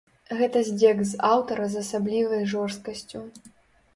[0.37, 3.19] Гэта здзек з аўтара з асаблівай жорсткасцю.